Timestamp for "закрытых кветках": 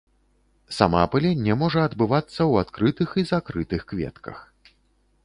3.33-4.37